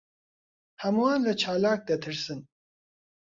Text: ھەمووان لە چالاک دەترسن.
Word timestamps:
ھەمووان 0.83 1.19
لە 1.27 1.33
چالاک 1.41 1.79
دەترسن. 1.89 2.39